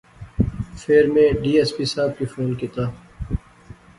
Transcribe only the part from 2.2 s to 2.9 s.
فون کیتیا